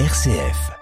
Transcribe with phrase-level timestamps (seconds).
[0.00, 0.72] RCF.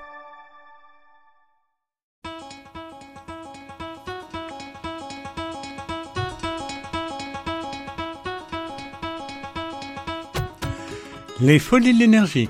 [11.43, 12.48] Les folies de l'énergie.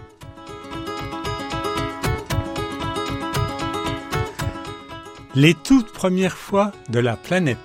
[5.35, 7.59] Les toutes premières fois de la planète.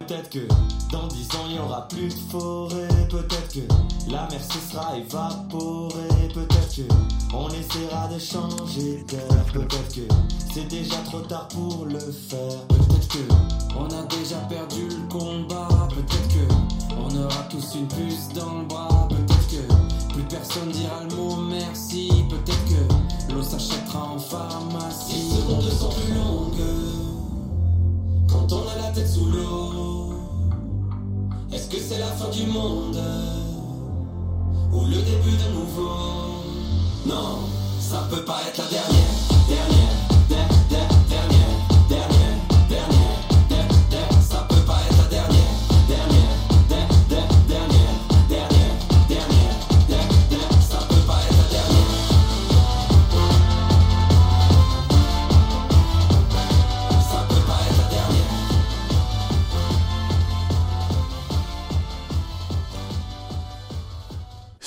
[0.00, 0.46] Peut-être que
[0.92, 2.88] dans dix ans il y aura plus de forêt.
[3.08, 6.28] Peut-être que la mer se sera évaporée.
[6.34, 9.44] Peut-être que on essaiera de changer d'air.
[9.52, 10.14] Peut-être que
[10.52, 12.66] c'est déjà trop tard pour le faire.
[12.68, 13.18] Peut-être que
[13.76, 15.88] on a déjà perdu le combat.
[15.90, 16.54] Peut-être que
[16.96, 19.08] on aura tous une puce dans le bras.
[19.08, 22.10] Peut-être que plus personne dira le mot merci.
[22.28, 25.30] Peut-être que l'eau s'achètera en pharmacie.
[25.30, 26.54] Les secondes sont plus longues
[28.28, 30.12] quand on a la tête sous l'eau.
[31.52, 33.00] Est-ce que c'est la fin du monde
[34.72, 36.43] ou le début de nouveau?
[37.06, 37.40] Non,
[37.80, 39.04] ça peut pas être la dernière,
[39.48, 40.04] dernière.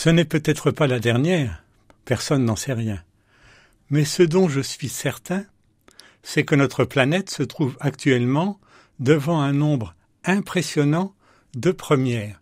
[0.07, 1.63] Ce n'est peut-être pas la dernière,
[2.07, 3.03] personne n'en sait rien.
[3.89, 5.43] Mais ce dont je suis certain,
[6.23, 8.59] c'est que notre planète se trouve actuellement
[8.99, 11.13] devant un nombre impressionnant
[11.53, 12.41] de premières.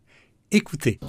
[0.52, 0.99] Écoutez.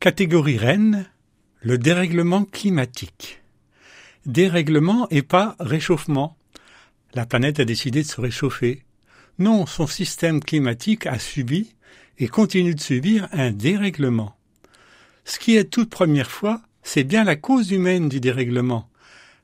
[0.00, 1.06] Catégorie reine,
[1.60, 3.40] le dérèglement climatique.
[4.26, 6.36] Dérèglement et pas réchauffement.
[7.14, 8.84] La planète a décidé de se réchauffer.
[9.38, 11.74] Non, son système climatique a subi
[12.18, 14.36] et continue de subir un dérèglement.
[15.24, 18.88] Ce qui est toute première fois, c'est bien la cause humaine du dérèglement.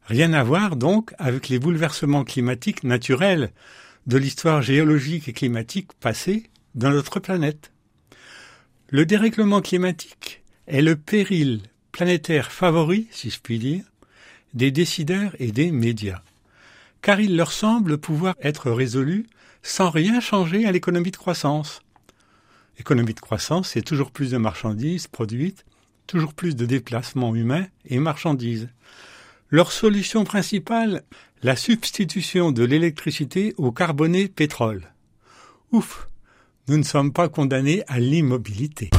[0.06, 3.50] Rien à voir donc avec les bouleversements climatiques naturels
[4.06, 7.72] de l'histoire géologique et climatique passée dans notre planète.
[8.88, 11.60] Le dérèglement climatique est le péril
[11.92, 13.84] planétaire favori, si je puis dire,
[14.54, 16.22] des décideurs et des médias,
[17.02, 19.26] car il leur semble pouvoir être résolu
[19.62, 21.80] sans rien changer à l'économie de croissance.
[22.78, 25.64] Économie de croissance, c'est toujours plus de marchandises produites,
[26.06, 28.68] toujours plus de déplacements humains et marchandises.
[29.50, 31.02] Leur solution principale,
[31.42, 34.92] la substitution de l'électricité au carboné pétrole.
[35.72, 36.08] Ouf,
[36.68, 38.90] nous ne sommes pas condamnés à l'immobilité.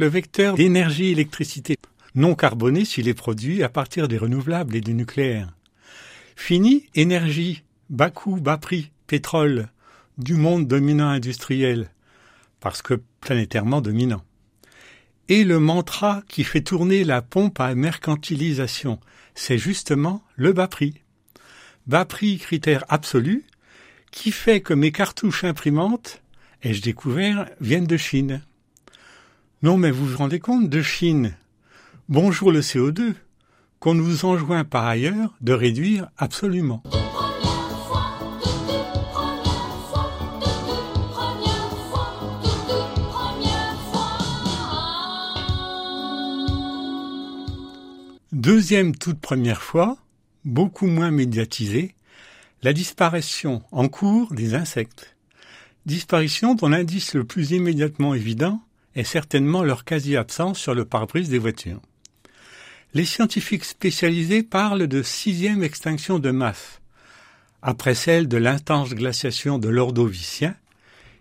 [0.00, 1.76] Le vecteur d'énergie-électricité,
[2.14, 5.54] non carboné s'il est produit à partir des renouvelables et du nucléaire.
[6.36, 9.68] Fini énergie, bas coût, bas prix, pétrole,
[10.16, 11.90] du monde dominant industriel,
[12.60, 14.24] parce que planétairement dominant.
[15.28, 19.00] Et le mantra qui fait tourner la pompe à mercantilisation,
[19.34, 20.94] c'est justement le bas prix.
[21.86, 23.44] Bas prix critère absolu,
[24.12, 26.22] qui fait que mes cartouches imprimantes,
[26.62, 28.40] ai-je découvert, viennent de Chine.
[29.62, 31.36] Non, mais vous vous rendez compte de Chine.
[32.08, 33.12] Bonjour le CO2,
[33.78, 36.82] qu'on nous enjoint par ailleurs de réduire absolument.
[48.32, 49.98] Deuxième toute première fois,
[50.46, 51.94] beaucoup moins médiatisée,
[52.62, 55.16] la disparition en cours des insectes.
[55.84, 58.62] Disparition dont l'indice le plus immédiatement évident
[58.94, 61.80] est certainement leur quasi-absence sur le pare-brise des voitures.
[62.92, 66.80] Les scientifiques spécialisés parlent de sixième extinction de masse.
[67.62, 70.56] Après celle de l'intense glaciation de l'Ordovicien,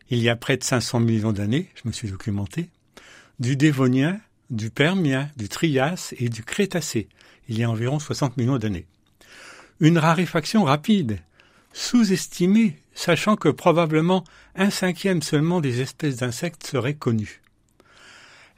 [0.09, 2.69] il y a près de 500 millions d'années, je me suis documenté,
[3.39, 4.19] du Dévonien,
[4.49, 7.07] du Permien, du Trias et du Crétacé,
[7.49, 8.87] il y a environ 60 millions d'années.
[9.79, 11.19] Une raréfaction rapide,
[11.73, 14.23] sous-estimée, sachant que probablement
[14.55, 17.41] un cinquième seulement des espèces d'insectes seraient connues.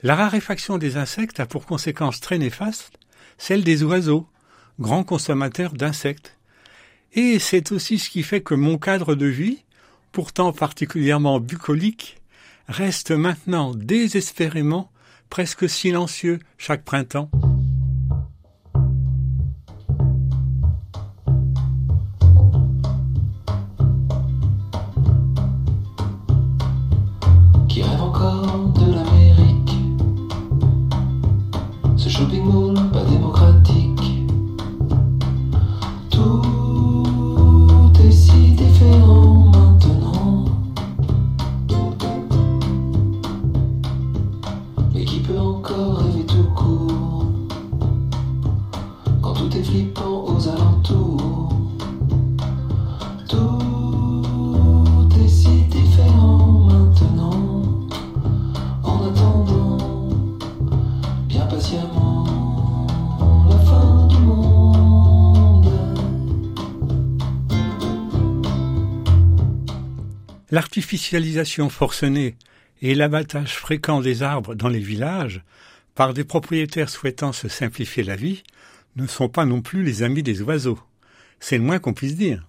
[0.04, 2.98] La raréfaction des insectes a pour conséquence très néfaste
[3.38, 4.28] celle des oiseaux,
[4.80, 6.38] grands consommateurs d'insectes.
[7.14, 9.64] Et c'est aussi ce qui fait que mon cadre de vie,
[10.12, 12.18] pourtant particulièrement bucolique,
[12.68, 14.92] reste maintenant désespérément
[15.30, 17.32] presque silencieux chaque printemps.
[70.54, 72.36] L'artificialisation forcenée
[72.82, 75.44] et l'abattage fréquent des arbres dans les villages,
[75.96, 78.44] par des propriétaires souhaitant se simplifier la vie,
[78.98, 80.80] ne sont pas non plus les amis des oiseaux.
[81.40, 82.46] C'est le moins qu'on puisse dire.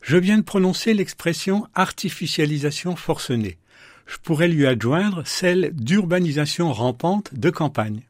[0.00, 3.58] Je viens de prononcer l'expression artificialisation forcenée
[4.08, 8.00] je pourrais lui adjoindre celle d'urbanisation rampante de campagne.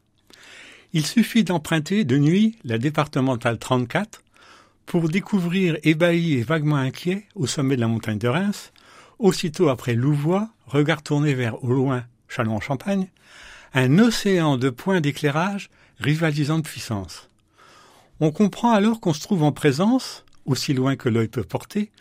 [0.93, 4.23] Il suffit d'emprunter de nuit la départementale 34
[4.85, 8.71] pour découvrir ébahi et vaguement inquiet au sommet de la montagne de Reims,
[9.19, 13.07] aussitôt après Louvois, regard tourné vers au loin Châlons-en-Champagne,
[13.73, 15.69] un océan de points d'éclairage
[15.99, 17.29] rivalisant de puissance.
[18.19, 21.91] On comprend alors qu'on se trouve en présence, aussi loin que l'œil peut porter,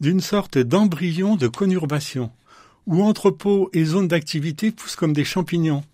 [0.00, 2.32] d'une sorte d'embryon de conurbation,
[2.86, 5.84] où entrepôts et zones d'activité poussent comme des champignons,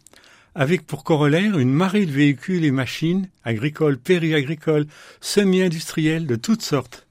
[0.55, 4.87] avec pour corollaire une marée de véhicules et machines, agricoles, périagricoles,
[5.21, 7.07] semi-industrielles de toutes sortes,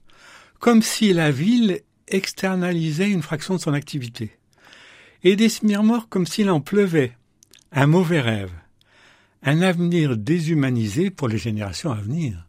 [0.59, 4.31] comme si la ville externalisait une fraction de son activité.
[5.24, 7.18] Et des smirmores comme s'il en pleuvait.
[7.71, 8.51] Un mauvais rêve.
[9.44, 12.46] Un avenir déshumanisé pour les générations à venir.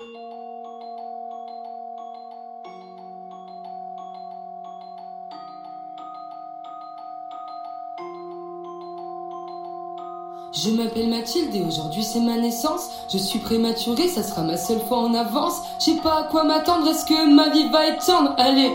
[10.60, 12.88] Je m'appelle Mathilde et aujourd'hui c'est ma naissance.
[13.08, 15.60] Je suis prématurée, ça sera ma seule fois en avance.
[15.78, 18.34] Je sais pas à quoi m'attendre, est-ce que ma vie va être tendre?
[18.38, 18.72] Allez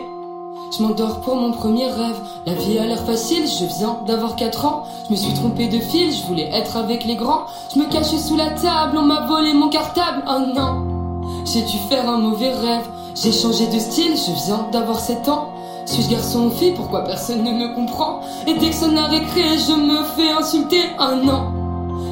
[0.76, 2.20] je m'endors pour mon premier rêve.
[2.48, 4.86] La vie a l'air facile, je viens d'avoir 4 ans.
[5.08, 7.46] Je me suis trompée de fil, je voulais être avec les grands.
[7.72, 10.24] Je me cachais sous la table, on m'a volé mon cartable.
[10.28, 12.88] Oh non, j'ai dû faire un mauvais rêve.
[13.14, 15.50] J'ai changé de style, je viens d'avoir 7 ans.
[15.86, 16.72] Suis-je garçon ou fille?
[16.72, 18.22] Pourquoi personne ne me comprend?
[18.48, 20.82] Et dès que ça n'a récré, je me fais insulter.
[20.98, 21.63] Oh non.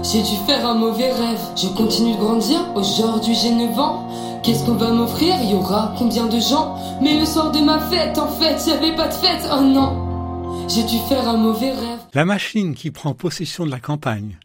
[0.03, 1.39] J'ai dû faire un mauvais rêve.
[1.55, 2.59] Je continue de grandir.
[2.75, 4.41] Aujourd'hui j'ai 9 ans.
[4.43, 5.35] Qu'est-ce qu'on va m'offrir?
[5.43, 6.75] Y aura combien de gens?
[7.01, 9.47] Mais le soir de ma fête, en fait, j'avais pas de fête.
[9.53, 10.67] Oh non.
[10.67, 11.99] J'ai dû faire un mauvais rêve.
[12.15, 14.39] La machine qui prend possession de la campagne,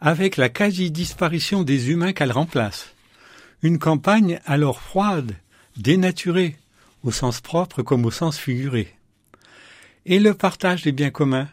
[0.00, 2.88] avec la quasi-disparition des humains qu'elle remplace.
[3.62, 5.32] Une campagne alors froide,
[5.78, 6.56] dénaturée,
[7.04, 8.94] au sens propre comme au sens figuré.
[10.04, 11.48] Et le partage des biens communs,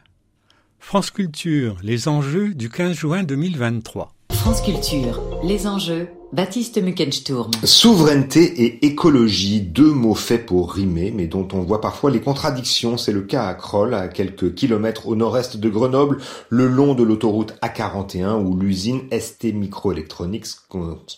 [0.80, 4.14] France Culture, les enjeux du 15 juin 2023.
[4.32, 7.52] France Culture, les enjeux Baptiste Muckensturm.
[7.64, 12.98] Souveraineté et écologie, deux mots faits pour rimer, mais dont on voit parfois les contradictions.
[12.98, 16.18] C'est le cas à Kroll, à quelques kilomètres au nord-est de Grenoble,
[16.50, 20.48] le long de l'autoroute A41, où l'usine ST Microelectronics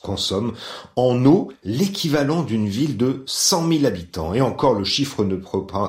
[0.03, 0.53] consomme
[0.95, 4.35] en eau l'équivalent d'une ville de 100 000 habitants.
[4.35, 5.37] Et encore, le chiffre ne,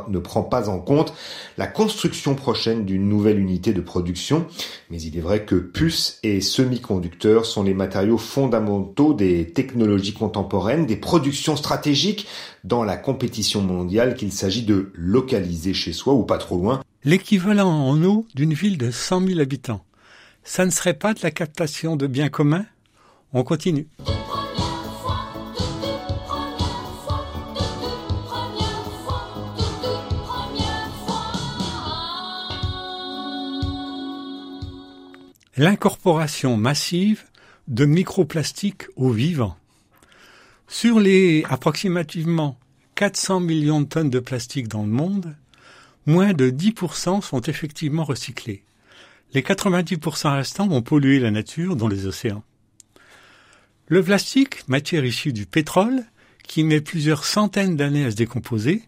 [0.09, 1.13] ne prend pas en compte
[1.59, 4.47] la construction prochaine d'une nouvelle unité de production.
[4.91, 10.87] Mais il est vrai que puces et semi-conducteurs sont les matériaux fondamentaux des technologies contemporaines,
[10.87, 12.27] des productions stratégiques
[12.65, 16.81] dans la compétition mondiale qu'il s'agit de localiser chez soi ou pas trop loin.
[17.05, 19.85] L'équivalent en eau d'une ville de 100 000 habitants.
[20.45, 22.67] Ça ne serait pas de la captation de biens communs?
[23.33, 23.87] On continue.
[35.61, 37.25] l'incorporation massive
[37.71, 39.57] de microplastiques au vivant.
[40.67, 42.59] Sur les approximativement
[42.97, 45.37] 400 millions de tonnes de plastique dans le monde,
[46.05, 48.65] moins de 10% sont effectivement recyclés.
[49.35, 52.43] Les 90% restants vont polluer la nature, dont les océans.
[53.87, 56.05] Le plastique, matière issue du pétrole,
[56.43, 58.83] qui met plusieurs centaines d'années à se décomposer,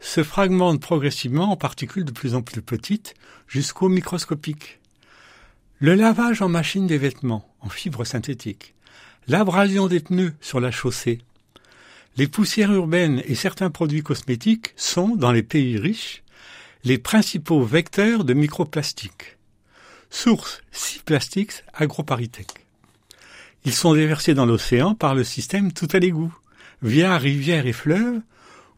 [0.00, 3.14] se fragmente progressivement en particules de plus en plus petites
[3.46, 4.80] jusqu'au microscopique.
[5.84, 8.74] Le lavage en machine des vêtements en fibres synthétiques,
[9.28, 11.18] l'abrasion des pneus sur la chaussée,
[12.16, 16.22] les poussières urbaines et certains produits cosmétiques sont, dans les pays riches,
[16.84, 19.36] les principaux vecteurs de microplastiques.
[20.08, 20.62] Source
[21.04, 22.48] Plastics AgroParisTech.
[23.66, 26.34] Ils sont déversés dans l'océan par le système tout à l'égout,
[26.80, 28.22] via rivières et fleuves,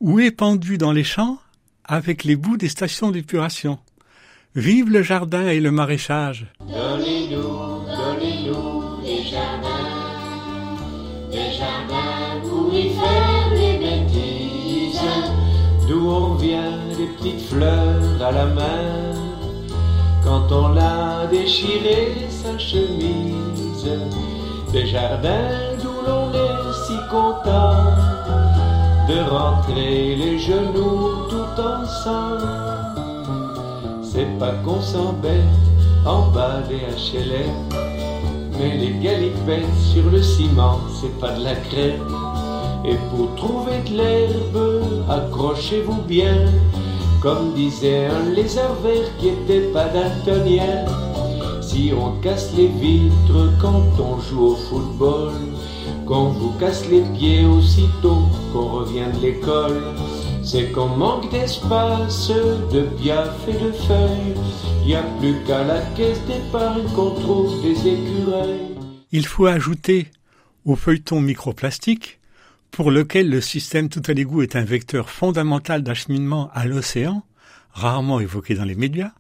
[0.01, 1.41] ou épandus dans les champs
[1.85, 3.79] avec les bouts des stations d'épuration.
[4.57, 6.47] Vive le jardin et le maraîchage.
[6.61, 9.69] Donnez-nous, donnez-nous des jardins,
[11.31, 14.99] des jardins pour y faire des bêtises,
[15.87, 19.13] d'où on vient des petites fleurs à la main,
[20.25, 23.91] quand on l'a déchiré sa chemise,
[24.73, 27.93] des jardins d'où l'on est si content
[29.07, 32.76] de rentrer les genoux tout ensemble.
[34.39, 35.41] Pas qu'on s'embête
[36.05, 37.55] en bas des HLM,
[38.59, 42.03] mais les galipettes sur le ciment, c'est pas de la crème.
[42.85, 46.37] Et pour trouver de l'herbe, accrochez-vous bien,
[47.23, 49.87] comme disait un lézard vert qui était pas.
[51.63, 55.33] Si on casse les vitres quand on joue au football,
[56.07, 59.83] qu'on vous casse les pieds aussitôt qu'on revient de l'école,
[60.47, 64.35] c'est qu'on manque d'espace, de piaf et de feuilles.
[64.83, 68.77] Il n'y a plus qu'à la caisse d'épargne qu'on trouve des écureuils.
[69.11, 70.07] Il faut ajouter
[70.65, 72.21] au feuilleton microplastique,
[72.71, 77.25] pour lequel le système tout à l'égout est un vecteur fondamental d'acheminement à l'océan,
[77.73, 79.13] rarement évoqué dans les médias,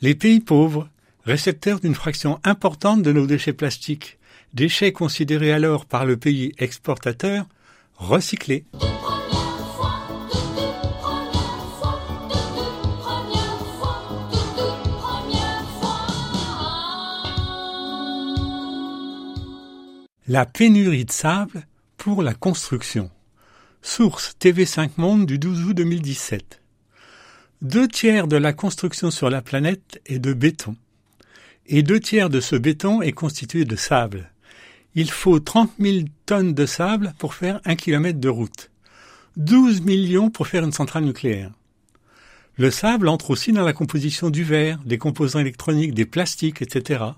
[0.00, 0.88] les pays pauvres,
[1.24, 4.18] récepteurs d'une fraction importante de nos déchets plastiques,
[4.54, 7.46] déchets considérés alors par le pays exportateur
[7.96, 8.64] recyclés.
[20.30, 21.66] La pénurie de sable
[21.96, 23.10] pour la construction.
[23.80, 26.60] Source TV5 Monde du 12 août 2017.
[27.62, 30.76] Deux tiers de la construction sur la planète est de béton.
[31.64, 34.30] Et deux tiers de ce béton est constitué de sable.
[34.94, 38.70] Il faut 30 000 tonnes de sable pour faire un kilomètre de route.
[39.38, 41.52] 12 millions pour faire une centrale nucléaire.
[42.56, 47.12] Le sable entre aussi dans la composition du verre, des composants électroniques, des plastiques, etc.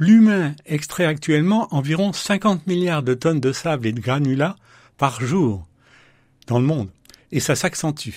[0.00, 4.56] L'humain extrait actuellement environ 50 milliards de tonnes de sable et de granulats
[4.96, 5.66] par jour
[6.46, 6.90] dans le monde,
[7.32, 8.14] et ça s'accentue.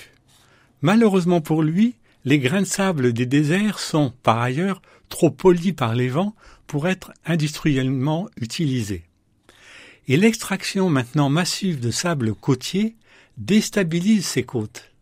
[0.80, 5.94] Malheureusement pour lui, les grains de sable des déserts sont, par ailleurs, trop polis par
[5.94, 6.36] les vents
[6.68, 9.04] pour être industriellement utilisés.
[10.06, 12.96] Et l'extraction maintenant massive de sable côtier
[13.38, 14.92] déstabilise ces côtes.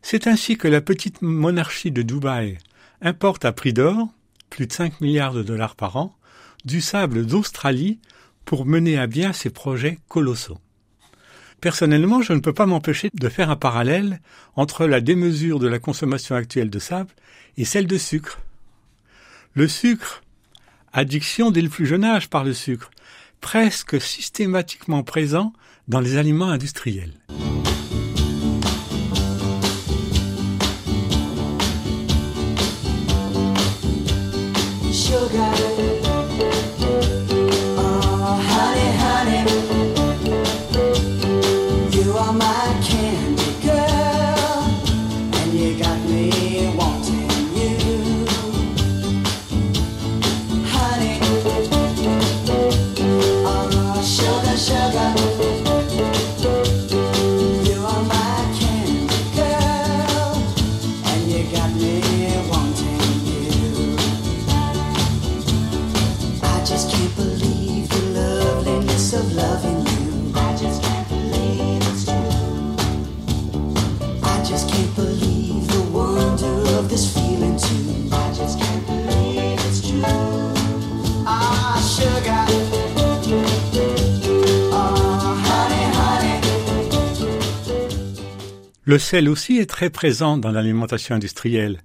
[0.00, 2.58] C'est ainsi que la petite monarchie de Dubaï
[3.02, 4.08] importe à prix d'or,
[4.50, 6.16] plus de 5 milliards de dollars par an,
[6.64, 7.98] du sable d'Australie
[8.44, 10.58] pour mener à bien ces projets colossaux.
[11.60, 14.20] Personnellement, je ne peux pas m'empêcher de faire un parallèle
[14.54, 17.10] entre la démesure de la consommation actuelle de sable
[17.56, 18.38] et celle de sucre.
[19.54, 20.22] Le sucre,
[20.92, 22.90] addiction dès le plus jeune âge par le sucre,
[23.40, 25.52] presque systématiquement présent
[25.88, 27.14] dans les aliments industriels.
[88.88, 91.82] Le sel aussi est très présent dans l'alimentation industrielle.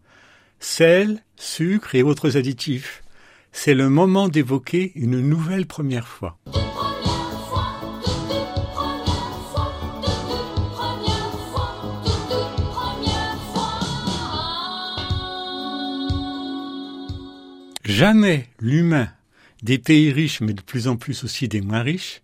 [0.62, 3.03] Sel, sucre et autres additifs.
[3.54, 6.38] C'est le moment d'évoquer une nouvelle première fois.
[17.86, 19.10] Jamais l'humain
[19.62, 22.22] des pays riches, mais de plus en plus aussi des moins riches,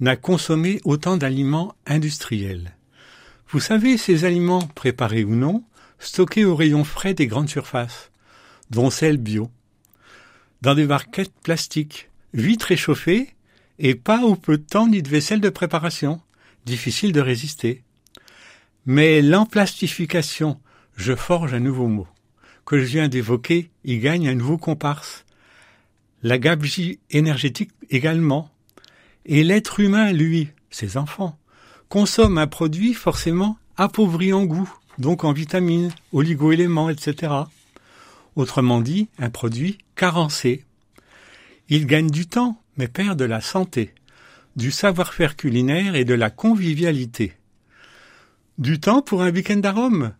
[0.00, 2.74] n'a consommé autant d'aliments industriels.
[3.48, 5.62] Vous savez, ces aliments, préparés ou non,
[6.00, 8.10] stockés au rayon frais des grandes surfaces,
[8.70, 9.50] dont celles bio,
[10.62, 13.34] dans des barquettes plastiques, vite réchauffées,
[13.78, 16.20] et pas ou peu de temps ni de vaisselle de préparation,
[16.64, 17.82] difficile de résister.
[18.86, 20.60] Mais l'emplastification,
[20.96, 22.06] je forge un nouveau mot,
[22.64, 25.24] que je viens d'évoquer, y gagne un nouveau comparse.
[26.22, 28.48] La gabegie énergétique également,
[29.26, 31.36] et l'être humain, lui, ses enfants,
[31.88, 37.32] consomme un produit forcément appauvri en goût, donc en vitamines, oligoéléments, etc.
[38.36, 40.64] Autrement dit, un produit carencé.
[41.68, 43.94] Il gagne du temps, mais perd de la santé,
[44.56, 47.34] du savoir-faire culinaire et de la convivialité.
[48.58, 50.12] Du temps pour un week-end d'arôme.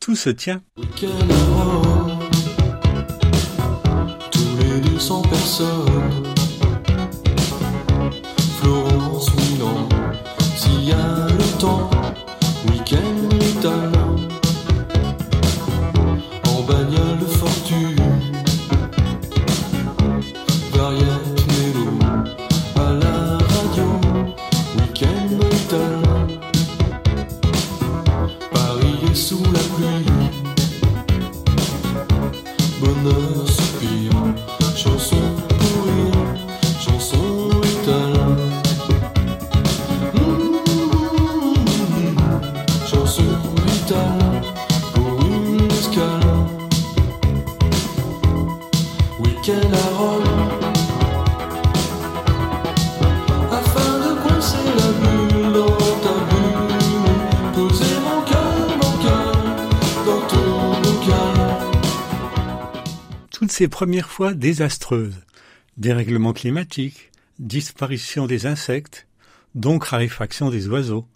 [0.00, 0.62] Tout se tient.
[4.30, 6.30] Tous les 200 personnes
[63.60, 65.20] ces premières fois désastreuses.
[65.76, 69.06] Dérèglement climatique, disparition des insectes,
[69.54, 71.06] donc raréfaction des oiseaux,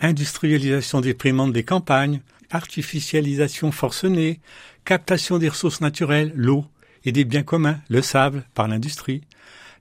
[0.00, 4.40] industrialisation déprimante des campagnes, artificialisation forcenée,
[4.86, 6.64] captation des ressources naturelles, l'eau,
[7.06, 9.22] et des biens communs, le sable, par l'industrie,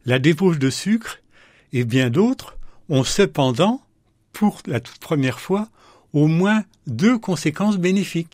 [0.06, 1.18] la débauche de sucre,
[1.74, 2.56] et bien d'autres,
[2.88, 3.82] ont cependant,
[4.32, 5.68] pour la toute première fois,
[6.14, 8.32] au moins deux conséquences bénéfiques.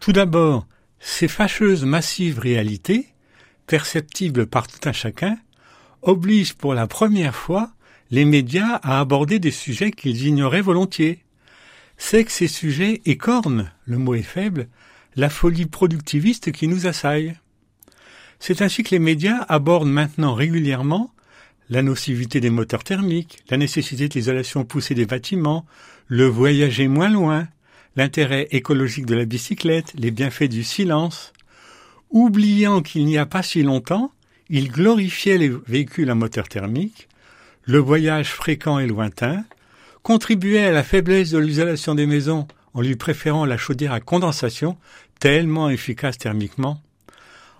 [0.00, 0.66] Tout d'abord,
[1.08, 3.06] ces fâcheuses massives réalités,
[3.68, 5.38] perceptibles par tout un chacun,
[6.02, 7.70] obligent pour la première fois
[8.10, 11.20] les médias à aborder des sujets qu'ils ignoraient volontiers.
[11.96, 14.66] C'est que ces sujets écornent, le mot est faible,
[15.14, 17.36] la folie productiviste qui nous assaille.
[18.40, 21.14] C'est ainsi que les médias abordent maintenant régulièrement
[21.70, 25.66] la nocivité des moteurs thermiques, la nécessité de l'isolation poussée des bâtiments,
[26.08, 27.46] le voyager moins loin,
[27.96, 31.32] l'intérêt écologique de la bicyclette, les bienfaits du silence.
[32.10, 34.12] Oubliant qu'il n'y a pas si longtemps,
[34.48, 37.08] il glorifiait les véhicules à moteur thermique,
[37.64, 39.44] le voyage fréquent et lointain,
[40.02, 44.76] contribuait à la faiblesse de l'isolation des maisons en lui préférant la chaudière à condensation,
[45.18, 46.80] tellement efficace thermiquement.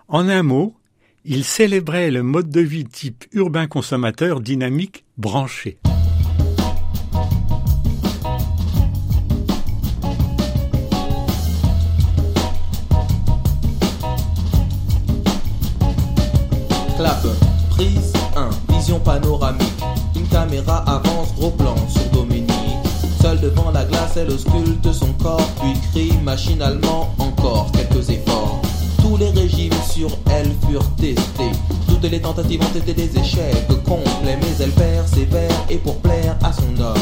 [0.07, 0.75] En un mot,
[1.25, 5.77] il célébrait le mode de vie type urbain consommateur dynamique branché.
[24.17, 28.61] Elle ausculte son corps, puis crie machinalement encore quelques efforts.
[29.01, 31.51] Tous les régimes sur elle furent testés.
[31.87, 36.51] Toutes les tentatives ont été des échecs complets, mais elle persévère et pour plaire à
[36.51, 36.97] son homme.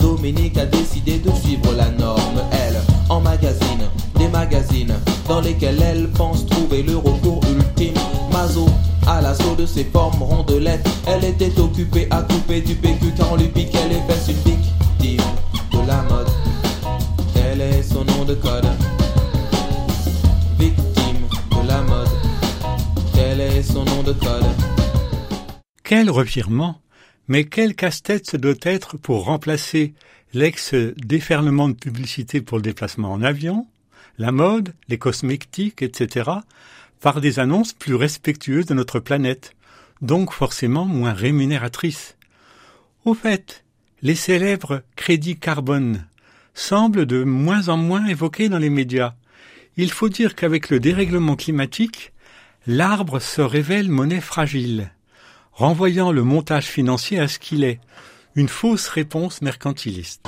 [0.00, 4.94] Dominique a décidé de suivre la norme, elle, en magazine, des magazines
[5.28, 7.94] dans lesquels elle pense trouver le recours ultime.
[8.32, 8.66] Mazo
[9.06, 10.88] à l'assaut de ses formes rondelettes.
[11.06, 15.24] Elle était occupée à couper du PQ car on lui piquait les fesses une victime
[17.34, 17.90] Tel est.
[25.84, 26.80] Quel revirement
[27.28, 29.94] Mais quel casse-tête ce doit être pour remplacer
[30.32, 33.66] l'ex-déferlement de publicité pour le déplacement en avion,
[34.18, 36.30] la mode, les cosmétiques, etc.,
[37.00, 39.54] par des annonces plus respectueuses de notre planète,
[40.02, 42.16] donc forcément moins rémunératrices.
[43.04, 43.64] Au fait,
[44.02, 46.06] les célèbres crédits carbone
[46.54, 49.14] semblent de moins en moins évoqués dans les médias.
[49.76, 52.12] Il faut dire qu'avec le dérèglement climatique,
[52.66, 54.92] l'arbre se révèle monnaie fragile,
[55.52, 57.80] renvoyant le montage financier à ce qu'il est,
[58.34, 60.26] une fausse réponse mercantiliste.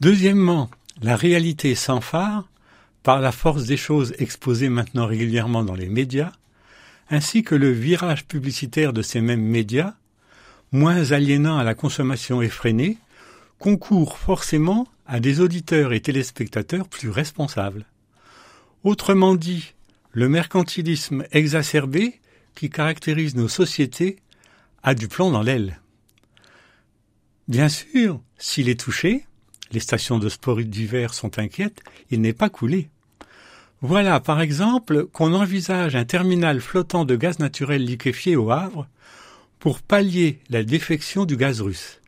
[0.00, 0.70] Deuxièmement,
[1.02, 2.48] la réalité sans phare,
[3.02, 6.32] par la force des choses exposées maintenant régulièrement dans les médias,
[7.10, 9.94] ainsi que le virage publicitaire de ces mêmes médias,
[10.72, 12.98] moins aliénant à la consommation effrénée,
[13.58, 17.86] concourt forcément à des auditeurs et téléspectateurs plus responsables.
[18.84, 19.74] Autrement dit,
[20.12, 22.20] le mercantilisme exacerbé
[22.54, 24.18] qui caractérise nos sociétés
[24.82, 25.80] a du plomb dans l'aile.
[27.48, 29.24] Bien sûr, s'il est touché,
[29.72, 32.88] les stations de sport d'hiver sont inquiètes, il n'est pas coulé.
[33.80, 38.88] Voilà, par exemple, qu'on envisage un terminal flottant de gaz naturel liquéfié au Havre
[39.60, 42.00] pour pallier la défection du gaz russe.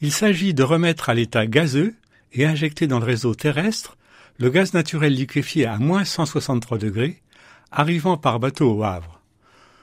[0.00, 1.94] Il s'agit de remettre à l'état gazeux
[2.32, 3.96] et injecter dans le réseau terrestre
[4.38, 7.22] le gaz naturel liquéfié à moins 163 degrés,
[7.70, 9.20] arrivant par bateau au Havre.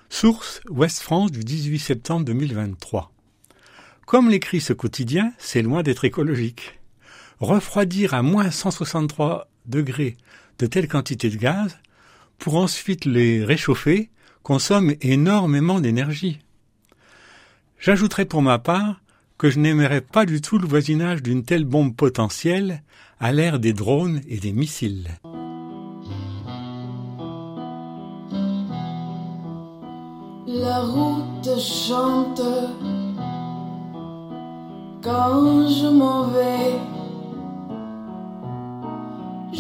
[0.10, 3.12] Source Ouest France du 18 septembre 2023.
[4.06, 6.80] Comme l'écrit ce quotidien, c'est loin d'être écologique
[7.46, 10.18] refroidir à moins 163 degrés
[10.60, 11.78] de telles quantités de gaz
[12.38, 14.10] pour ensuite les réchauffer
[14.44, 16.40] consomme énormément d'énergie.
[17.80, 19.02] J'ajouterai pour ma part
[19.38, 22.84] que je n'aimerais pas du tout le voisinage d'une telle bombe potentielle
[23.20, 25.10] à l'ère des drones et des missiles.
[30.48, 32.42] La route chante
[35.02, 36.80] quand je m'en vais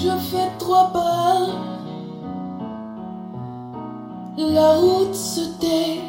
[0.03, 1.37] je fais trois pas.
[4.37, 6.01] La route se tait.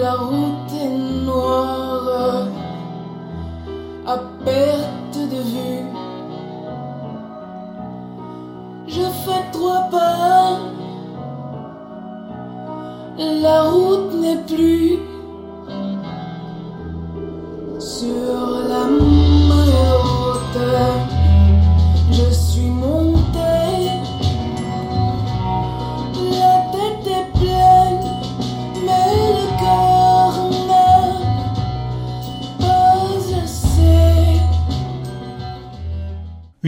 [0.00, 2.48] La route est noire
[4.06, 5.84] à perte de vue.
[8.88, 10.58] Je fais trois pas.
[13.18, 14.98] La route n'est plus
[17.78, 18.47] sur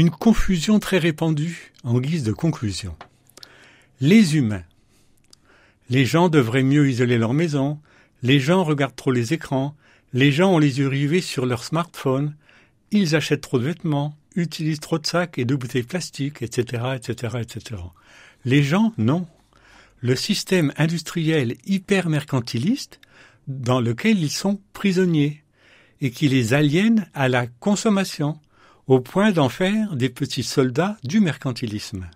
[0.00, 2.96] Une confusion très répandue en guise de conclusion.
[4.00, 4.64] Les humains.
[5.90, 7.78] Les gens devraient mieux isoler leur maison,
[8.22, 9.76] les gens regardent trop les écrans,
[10.14, 12.34] les gens ont les yeux rivés sur leur smartphone,
[12.90, 17.36] ils achètent trop de vêtements, utilisent trop de sacs et de bouteilles plastiques, etc., etc.,
[17.38, 17.82] etc.
[18.46, 19.26] Les gens, non.
[19.98, 23.00] Le système industriel hyper mercantiliste
[23.48, 25.44] dans lequel ils sont prisonniers
[26.00, 28.40] et qui les aliène à la consommation
[28.90, 32.11] au point d'en faire des petits soldats du mercantilisme.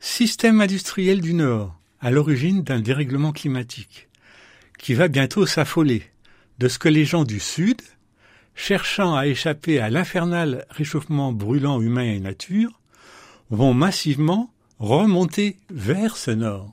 [0.00, 4.08] Système industriel du Nord, à l'origine d'un dérèglement climatique,
[4.78, 6.04] qui va bientôt s'affoler
[6.58, 7.82] de ce que les gens du Sud,
[8.54, 12.80] cherchant à échapper à l'infernal réchauffement brûlant humain et nature,
[13.50, 16.72] vont massivement remonter vers ce nord.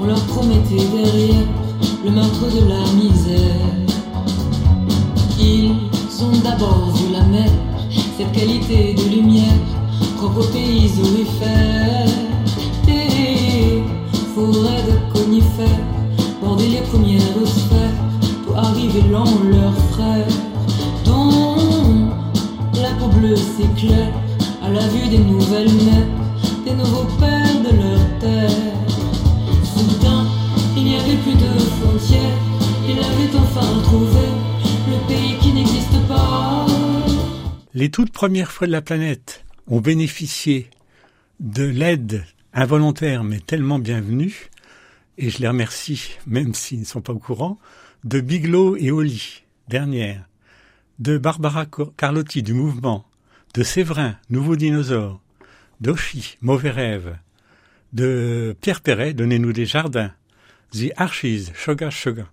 [0.00, 1.46] On leur promettait derrière
[2.04, 3.60] le meurtre de la misère.
[5.38, 5.70] Ils
[6.22, 7.50] ont d'abord vu la mer,
[8.18, 9.44] cette qualité de lumière,
[10.16, 10.50] propre
[38.24, 40.70] Premières fois de la planète ont bénéficié
[41.40, 44.48] de l'aide involontaire mais tellement bienvenue,
[45.18, 47.58] et je les remercie même s'ils ne sont pas au courant,
[48.02, 50.26] de Biglow et Oli, dernière,
[51.00, 51.66] de Barbara
[51.98, 53.04] Carlotti du mouvement,
[53.52, 55.20] de Séverin, Nouveau Dinosaure,
[55.82, 57.18] d'Auchy, Mauvais Rêve,
[57.92, 60.12] de Pierre Perret, Donnez-nous des jardins,
[60.72, 62.26] The Archies, Shoga Shoga,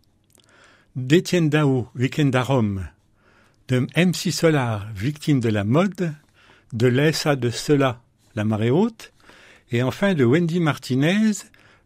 [0.95, 2.87] d'Étienne Daou, Weekend à Rome,
[3.71, 6.13] de MC Solar, Victime de la mode,
[6.73, 8.01] de l'ESA de Cela,
[8.35, 9.13] La marée haute,
[9.71, 11.31] et enfin de Wendy Martinez,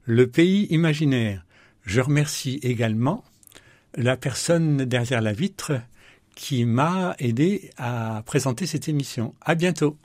[0.06, 1.46] Le pays imaginaire.
[1.84, 3.24] Je remercie également
[3.96, 5.74] la personne derrière la vitre
[6.34, 9.36] qui m'a aidé à présenter cette émission.
[9.42, 9.96] À bientôt.